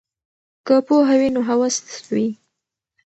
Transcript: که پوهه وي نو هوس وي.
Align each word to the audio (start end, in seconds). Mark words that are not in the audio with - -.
که 0.65 0.75
پوهه 0.87 1.15
وي 1.19 1.29
نو 1.35 1.41
هوس 1.49 1.75
وي. 2.13 2.27